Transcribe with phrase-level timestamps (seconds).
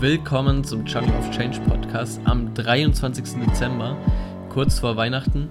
[0.00, 3.44] willkommen zum Chunk of Change Podcast am 23.
[3.44, 3.96] Dezember,
[4.48, 5.48] kurz vor Weihnachten.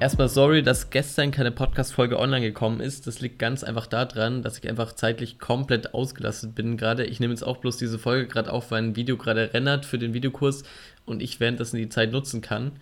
[0.00, 3.06] Erstmal sorry, dass gestern keine Podcast-Folge online gekommen ist.
[3.06, 7.06] Das liegt ganz einfach daran, dass ich einfach zeitlich komplett ausgelastet bin gerade.
[7.06, 9.98] Ich nehme jetzt auch bloß diese Folge gerade auf, weil ein Video gerade rennert für
[9.98, 10.64] den Videokurs
[11.06, 12.72] und ich währenddessen die Zeit nutzen kann,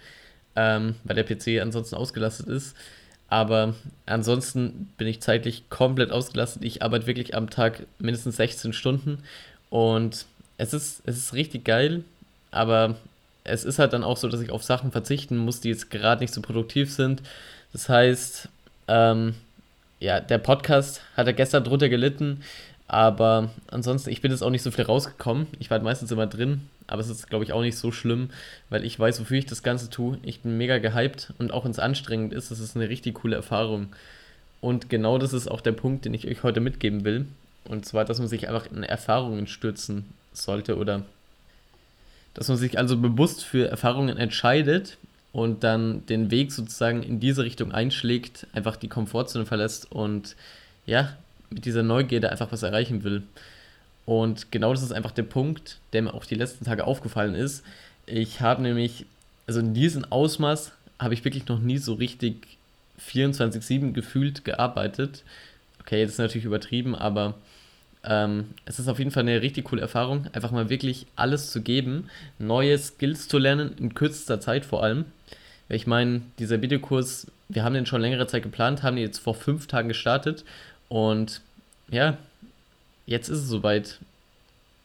[0.56, 2.76] ähm, weil der PC ansonsten ausgelastet ist.
[3.28, 6.64] Aber ansonsten bin ich zeitlich komplett ausgelastet.
[6.64, 9.22] Ich arbeite wirklich am Tag mindestens 16 Stunden
[9.72, 10.26] und
[10.62, 12.04] es ist, es ist richtig geil,
[12.52, 12.94] aber
[13.44, 16.22] es ist halt dann auch so, dass ich auf Sachen verzichten muss, die jetzt gerade
[16.22, 17.22] nicht so produktiv sind.
[17.72, 18.48] Das heißt,
[18.86, 19.34] ähm,
[19.98, 22.42] ja, der Podcast hat er gestern drunter gelitten,
[22.86, 25.48] aber ansonsten, ich bin jetzt auch nicht so viel rausgekommen.
[25.58, 28.30] Ich war halt meistens immer drin, aber es ist, glaube ich, auch nicht so schlimm,
[28.70, 30.18] weil ich weiß, wofür ich das Ganze tue.
[30.22, 33.34] Ich bin mega gehypt und auch wenn es anstrengend ist, das ist eine richtig coole
[33.34, 33.88] Erfahrung.
[34.60, 37.26] Und genau das ist auch der Punkt, den ich euch heute mitgeben will.
[37.64, 41.02] Und zwar, dass man sich einfach in Erfahrungen stürzen sollte oder
[42.34, 44.96] dass man sich also bewusst für Erfahrungen entscheidet
[45.32, 50.36] und dann den Weg sozusagen in diese Richtung einschlägt, einfach die Komfortzone verlässt und
[50.86, 51.16] ja,
[51.50, 53.22] mit dieser Neugierde einfach was erreichen will.
[54.04, 57.64] Und genau das ist einfach der Punkt, der mir auch die letzten Tage aufgefallen ist.
[58.06, 59.06] Ich habe nämlich,
[59.46, 62.58] also in diesem Ausmaß habe ich wirklich noch nie so richtig
[63.08, 65.22] 24-7 gefühlt gearbeitet.
[65.80, 67.34] Okay, das ist natürlich übertrieben, aber
[68.04, 71.62] ähm, es ist auf jeden Fall eine richtig coole Erfahrung, einfach mal wirklich alles zu
[71.62, 72.08] geben,
[72.38, 75.04] neue Skills zu lernen, in kürzester Zeit vor allem.
[75.68, 79.34] Ich meine, dieser Videokurs, wir haben den schon längere Zeit geplant, haben ihn jetzt vor
[79.34, 80.44] fünf Tagen gestartet
[80.88, 81.40] und
[81.90, 82.18] ja,
[83.06, 83.98] jetzt ist es soweit.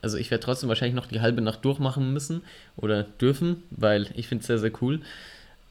[0.02, 2.44] Also ich werde trotzdem wahrscheinlich noch die halbe Nacht durchmachen müssen
[2.76, 5.02] oder dürfen, weil ich finde es sehr, sehr cool.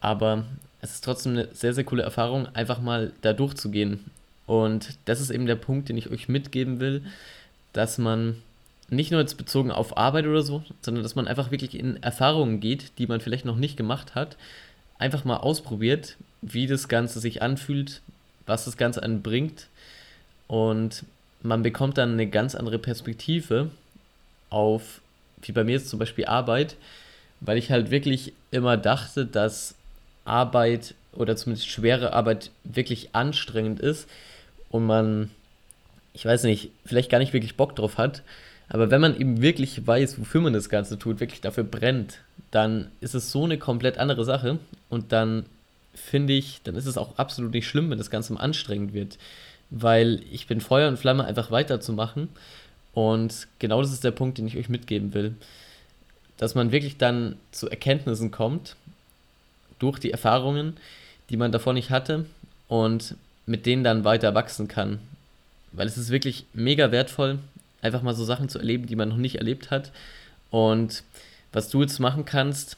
[0.01, 0.45] Aber
[0.81, 4.11] es ist trotzdem eine sehr, sehr coole Erfahrung, einfach mal da durchzugehen.
[4.47, 7.03] Und das ist eben der Punkt, den ich euch mitgeben will
[7.77, 8.37] dass man
[8.89, 12.61] nicht nur jetzt bezogen auf Arbeit oder so, sondern dass man einfach wirklich in Erfahrungen
[12.61, 14.37] geht, die man vielleicht noch nicht gemacht hat,
[14.99, 18.01] einfach mal ausprobiert, wie das Ganze sich anfühlt,
[18.47, 19.67] was das Ganze einen bringt.
[20.47, 21.05] Und
[21.43, 23.71] man bekommt dann eine ganz andere Perspektive
[24.49, 25.01] auf,
[25.43, 26.77] wie bei mir jetzt zum Beispiel Arbeit,
[27.41, 29.75] weil ich halt wirklich immer dachte, dass
[30.25, 34.09] Arbeit oder zumindest schwere Arbeit wirklich anstrengend ist
[34.77, 35.31] und man
[36.17, 38.23] ich weiß nicht, vielleicht gar nicht wirklich Bock drauf hat.
[38.71, 42.21] Aber wenn man eben wirklich weiß, wofür man das Ganze tut, wirklich dafür brennt,
[42.51, 44.59] dann ist es so eine komplett andere Sache.
[44.89, 45.45] Und dann
[45.95, 49.19] finde ich, dann ist es auch absolut nicht schlimm, wenn das Ganze anstrengend wird.
[49.69, 52.29] Weil ich bin Feuer und Flamme, einfach weiterzumachen.
[52.95, 55.35] Und genau das ist der Punkt, den ich euch mitgeben will.
[56.39, 58.77] Dass man wirklich dann zu Erkenntnissen kommt,
[59.79, 60.79] durch die Erfahrungen,
[61.29, 62.25] die man davor nicht hatte,
[62.69, 63.15] und
[63.47, 64.99] mit denen dann weiter wachsen kann.
[65.73, 67.39] Weil es ist wirklich mega wertvoll,
[67.83, 69.93] einfach mal so Sachen zu erleben, die man noch nicht erlebt hat.
[70.51, 71.03] Und
[71.53, 72.77] was du jetzt machen kannst,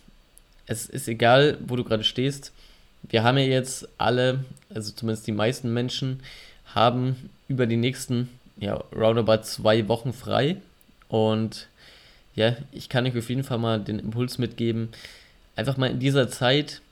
[0.67, 2.53] es ist egal, wo du gerade stehst.
[3.03, 6.21] Wir haben ja jetzt alle, also zumindest die meisten Menschen,
[6.75, 10.56] haben über die nächsten, ja, roundabout zwei Wochen frei.
[11.09, 11.69] Und
[12.35, 14.91] ja, ich kann euch auf jeden Fall mal den Impuls mitgeben,
[15.56, 16.83] einfach mal in dieser Zeit,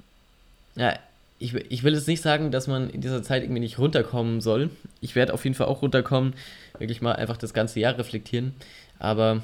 [0.74, 0.98] ja,
[1.38, 4.70] ich, ich will jetzt nicht sagen, dass man in dieser Zeit irgendwie nicht runterkommen soll.
[5.00, 6.34] Ich werde auf jeden Fall auch runterkommen,
[6.78, 8.54] wirklich mal einfach das ganze Jahr reflektieren.
[8.98, 9.42] Aber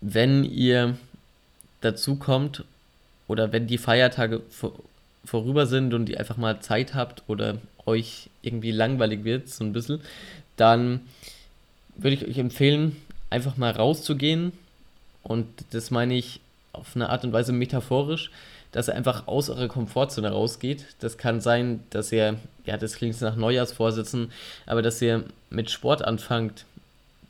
[0.00, 0.96] wenn ihr
[1.80, 2.64] dazu kommt
[3.28, 4.72] oder wenn die Feiertage vor,
[5.24, 9.72] vorüber sind und ihr einfach mal Zeit habt oder euch irgendwie langweilig wird, so ein
[9.72, 10.00] bisschen,
[10.56, 11.00] dann
[11.96, 12.96] würde ich euch empfehlen,
[13.30, 14.52] einfach mal rauszugehen.
[15.22, 16.40] Und das meine ich
[16.74, 18.30] auf eine Art und Weise metaphorisch
[18.74, 20.84] dass er einfach aus eurer Komfortzone rausgeht.
[20.98, 24.32] Das kann sein, dass ihr, ja, das klingt nach Neujahrsvorsitzen,
[24.66, 26.64] aber dass ihr mit Sport anfangt,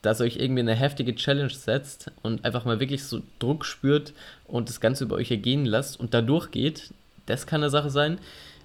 [0.00, 4.14] dass ihr euch irgendwie eine heftige Challenge setzt und einfach mal wirklich so Druck spürt
[4.48, 6.94] und das Ganze über euch ergehen lasst und da durchgeht.
[7.26, 8.16] Das kann eine Sache sein.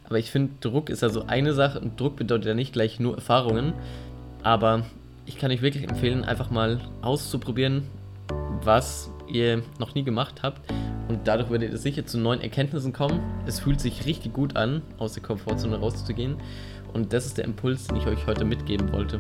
[0.05, 3.15] Aber ich finde, Druck ist also eine Sache und Druck bedeutet ja nicht gleich nur
[3.15, 3.73] Erfahrungen.
[4.41, 4.85] Aber
[5.25, 7.83] ich kann euch wirklich empfehlen, einfach mal auszuprobieren,
[8.63, 10.61] was ihr noch nie gemacht habt
[11.09, 13.19] und dadurch werdet ihr sicher zu neuen Erkenntnissen kommen.
[13.47, 16.37] Es fühlt sich richtig gut an, aus der Komfortzone rauszugehen.
[16.93, 19.19] Und das ist der Impuls, den ich euch heute mitgeben wollte.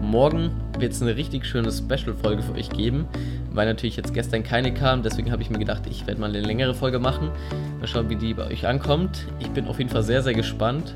[0.00, 3.06] Morgen wird es eine richtig schöne Special-Folge für euch geben,
[3.52, 5.02] weil natürlich jetzt gestern keine kam.
[5.02, 7.30] Deswegen habe ich mir gedacht, ich werde mal eine längere Folge machen.
[7.78, 9.26] Mal schauen, wie die bei euch ankommt.
[9.40, 10.94] Ich bin auf jeden Fall sehr, sehr gespannt.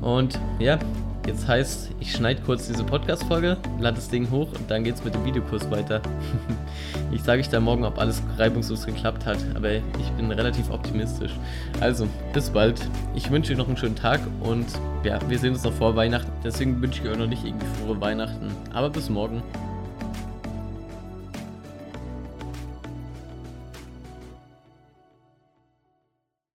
[0.00, 0.78] Und ja,
[1.26, 5.04] Jetzt heißt, ich schneide kurz diese Podcast-Folge, lade das Ding hoch und dann geht es
[5.04, 6.02] mit dem Videokurs weiter.
[7.12, 11.32] ich sage euch dann morgen, ob alles reibungslos geklappt hat, aber ich bin relativ optimistisch.
[11.80, 12.78] Also, bis bald.
[13.14, 14.66] Ich wünsche euch noch einen schönen Tag und
[15.02, 16.30] ja, wir sehen uns noch vor Weihnachten.
[16.44, 18.50] Deswegen wünsche ich euch noch nicht irgendwie frohe Weihnachten.
[18.74, 19.42] Aber bis morgen.